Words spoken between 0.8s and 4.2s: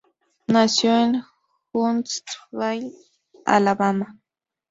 en Huntsville, Alabama.